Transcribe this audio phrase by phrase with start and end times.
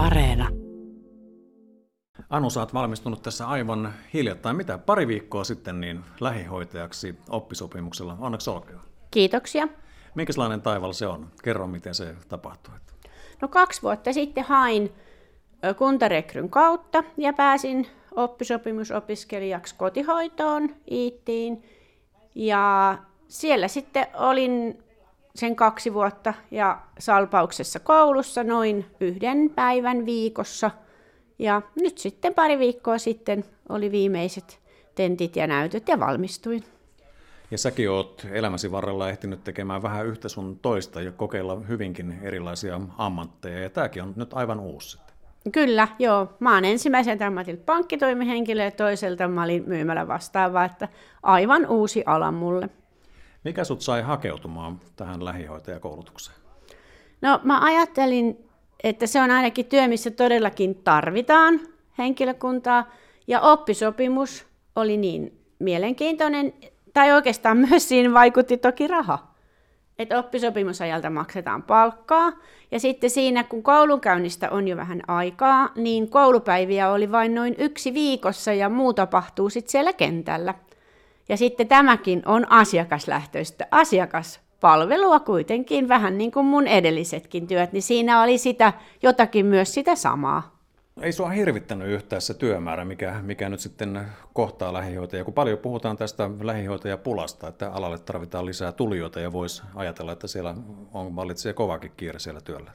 [0.00, 0.48] Areena.
[2.30, 8.16] Anu, sä oot valmistunut tässä aivan hiljattain, mitä pari viikkoa sitten, niin lähihoitajaksi oppisopimuksella.
[8.20, 8.80] Onneksi olkoon.
[9.10, 9.68] Kiitoksia.
[10.14, 11.28] Minkälainen taival se on?
[11.42, 12.74] Kerro, miten se tapahtui.
[13.42, 14.92] No kaksi vuotta sitten hain
[15.78, 17.86] kuntarekryn kautta ja pääsin
[18.16, 21.62] oppisopimusopiskelijaksi kotihoitoon Iittiin.
[22.34, 22.98] Ja
[23.28, 24.82] siellä sitten olin
[25.40, 30.70] sen kaksi vuotta ja salpauksessa koulussa noin yhden päivän viikossa.
[31.38, 34.60] Ja nyt sitten pari viikkoa sitten oli viimeiset
[34.94, 36.64] tentit ja näytöt ja valmistuin.
[37.50, 42.80] Ja säkin oot elämäsi varrella ehtinyt tekemään vähän yhtä sun toista ja kokeilla hyvinkin erilaisia
[42.98, 43.62] ammatteja.
[43.62, 44.98] Ja tämäkin on nyt aivan uusi.
[45.52, 46.28] Kyllä, joo.
[46.40, 50.88] Mä oon ensimmäiseltä ammatilta pankkitoimihenkilö ja toiselta mä olin myymälä vastaava, että
[51.22, 52.68] aivan uusi ala mulle.
[53.44, 56.36] Mikä sut sai hakeutumaan tähän lähihoitajakoulutukseen?
[57.22, 58.50] No mä ajattelin,
[58.82, 61.60] että se on ainakin työ, missä todellakin tarvitaan
[61.98, 62.90] henkilökuntaa.
[63.26, 66.52] Ja oppisopimus oli niin mielenkiintoinen,
[66.92, 69.30] tai oikeastaan myös siinä vaikutti toki raha.
[69.98, 72.32] Että oppisopimusajalta maksetaan palkkaa,
[72.70, 77.94] ja sitten siinä, kun koulunkäynnistä on jo vähän aikaa, niin koulupäiviä oli vain noin yksi
[77.94, 80.54] viikossa, ja muu tapahtuu sitten siellä kentällä.
[81.30, 88.22] Ja sitten tämäkin on asiakaslähtöistä, asiakaspalvelua kuitenkin, vähän niin kuin mun edellisetkin työt, niin siinä
[88.22, 88.72] oli sitä
[89.02, 90.60] jotakin myös sitä samaa.
[91.02, 95.96] Ei sua hirvittänyt yhtään se työmäärä, mikä, mikä nyt sitten kohtaa lähihoitajia, kun paljon puhutaan
[95.96, 100.54] tästä lähihoitajapulasta, että alalle tarvitaan lisää tulijoita ja voisi ajatella, että siellä
[100.92, 102.72] on vallitsee kovakin kiire siellä työllä.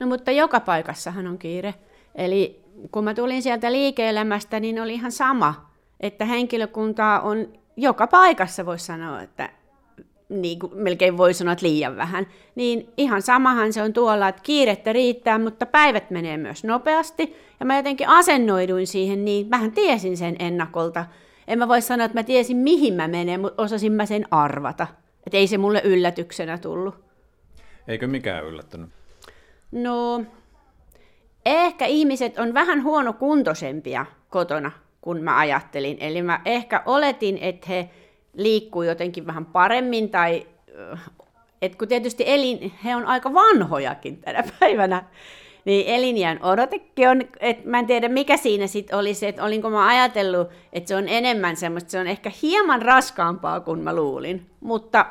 [0.00, 1.74] No mutta joka paikassahan on kiire.
[2.14, 8.66] Eli kun mä tulin sieltä liike-elämästä, niin oli ihan sama, että henkilökuntaa on joka paikassa
[8.66, 9.50] voisi sanoa, että
[10.28, 14.42] niin kuin melkein voi sanoa, että liian vähän, niin ihan samahan se on tuolla, että
[14.42, 20.16] kiirettä riittää, mutta päivät menee myös nopeasti, ja mä jotenkin asennoiduin siihen, niin mähän tiesin
[20.16, 21.06] sen ennakolta.
[21.48, 24.86] En mä voi sanoa, että mä tiesin mihin mä menen, mutta osasin mä sen arvata.
[25.26, 26.94] Että ei se mulle yllätyksenä tullut.
[27.88, 28.90] Eikö mikään yllättänyt?
[29.72, 30.24] No,
[31.46, 34.70] ehkä ihmiset on vähän huonokuntoisempia kotona
[35.00, 35.96] kuin mä ajattelin.
[36.00, 37.90] Eli mä ehkä oletin, että he
[38.36, 40.46] liikkuu jotenkin vähän paremmin tai
[41.62, 45.04] et kun tietysti elin, he on aika vanhojakin tänä päivänä,
[45.64, 49.70] niin elinjään odotekin on, että mä en tiedä mikä siinä sitten oli se, että olinko
[49.70, 54.46] mä ajatellut, että se on enemmän semmoista, se on ehkä hieman raskaampaa kuin mä luulin,
[54.60, 55.06] mutta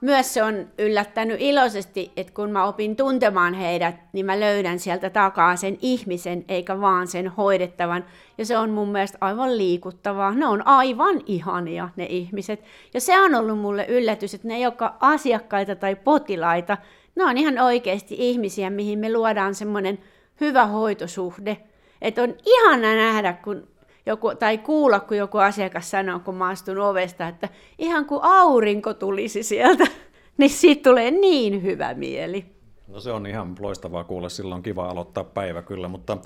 [0.00, 5.10] myös se on yllättänyt iloisesti, että kun mä opin tuntemaan heidät, niin mä löydän sieltä
[5.10, 8.04] takaa sen ihmisen, eikä vaan sen hoidettavan.
[8.38, 10.34] Ja se on mun mielestä aivan liikuttavaa.
[10.34, 12.64] Ne on aivan ihania, ne ihmiset.
[12.94, 16.76] Ja se on ollut mulle yllätys, että ne joka asiakkaita tai potilaita,
[17.14, 19.98] ne on ihan oikeasti ihmisiä, mihin me luodaan semmoinen
[20.40, 21.56] hyvä hoitosuhde.
[22.02, 23.68] Että on ihana nähdä, kun
[24.08, 27.48] joku, tai kuulla, kun joku asiakas sanoo, kun mä astun ovesta, että
[27.78, 29.84] ihan kuin aurinko tulisi sieltä,
[30.38, 32.58] niin siitä tulee niin hyvä mieli.
[32.86, 36.18] No se on ihan loistavaa kuulla, silloin on kiva aloittaa päivä kyllä, mutta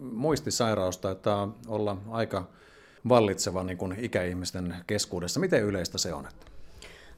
[0.00, 2.44] muistisairaus taitaa olla aika
[3.08, 5.40] vallitseva niin kuin ikäihmisten keskuudessa.
[5.40, 6.28] Miten yleistä se on?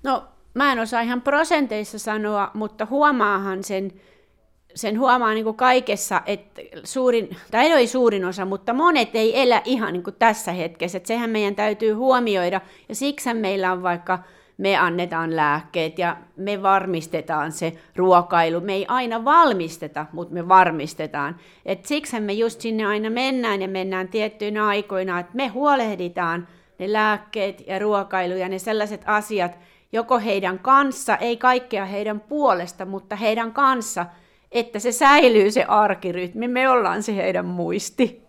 [0.02, 3.92] No mä en osaa ihan prosenteissa sanoa, mutta huomaahan sen
[4.74, 9.62] sen huomaa niin kuin kaikessa, että suurin, tai ei suurin osa, mutta monet ei elä
[9.64, 10.96] ihan niin kuin tässä hetkessä.
[10.96, 14.18] Että sehän meidän täytyy huomioida, ja siksi meillä on vaikka,
[14.58, 18.60] me annetaan lääkkeet ja me varmistetaan se ruokailu.
[18.60, 21.36] Me ei aina valmisteta, mutta me varmistetaan.
[21.66, 26.92] Et siksi me just sinne aina mennään ja mennään tiettyinä aikoina, että me huolehditaan ne
[26.92, 29.58] lääkkeet ja ruokailu ja ne sellaiset asiat,
[29.92, 34.06] joko heidän kanssa, ei kaikkea heidän puolesta, mutta heidän kanssa–
[34.52, 38.22] että se säilyy se arkirytmi, me ollaan se heidän muisti.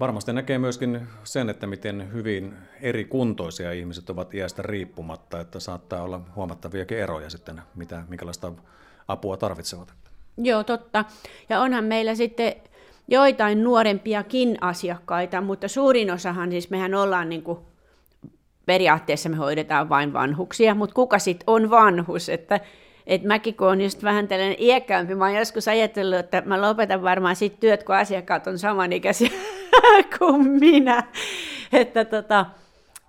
[0.00, 6.02] Varmasti näkee myöskin sen, että miten hyvin eri kuntoisia ihmiset ovat iästä riippumatta, että saattaa
[6.02, 8.52] olla huomattaviakin eroja sitten, mitä, minkälaista
[9.08, 9.94] apua tarvitsevat.
[10.36, 11.04] Joo, totta.
[11.48, 12.54] Ja onhan meillä sitten
[13.08, 17.58] joitain nuorempiakin asiakkaita, mutta suurin osahan, siis mehän ollaan niin kuin,
[18.66, 22.60] periaatteessa me hoidetaan vain vanhuksia, mutta kuka sitten on vanhus, että
[23.06, 27.02] et mäkin kun on just vähän tällainen iäkkäämpi, mä oon joskus ajatellut, että mä lopetan
[27.02, 29.30] varmaan sit työt, kun asiakkaat on samanikäisiä
[30.18, 31.04] kuin minä.
[31.72, 32.46] Että, tota,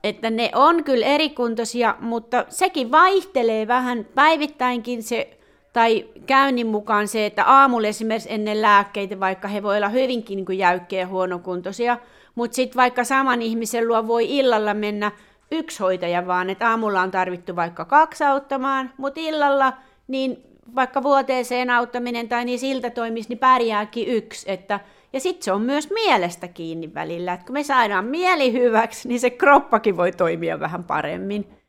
[0.03, 5.37] että ne on kyllä erikuntoisia, mutta sekin vaihtelee vähän päivittäinkin se,
[5.73, 10.59] tai käynnin mukaan se, että aamulla esimerkiksi ennen lääkkeitä, vaikka he voi olla hyvinkin niin
[10.59, 11.97] jäykkiä ja huonokuntoisia,
[12.35, 15.11] mutta sitten vaikka saman ihmisen luo voi illalla mennä
[15.53, 19.73] yksi hoitaja vaan, että aamulla on tarvittu vaikka kaksi auttamaan, mutta illalla
[20.07, 20.37] niin
[20.75, 24.51] vaikka vuoteeseen auttaminen tai niin siltä toimisi, niin pärjääkin yksi.
[24.51, 24.79] Että,
[25.13, 29.19] ja sitten se on myös mielestä kiinni välillä, että kun me saadaan mieli hyväksi, niin
[29.19, 31.62] se kroppakin voi toimia vähän paremmin.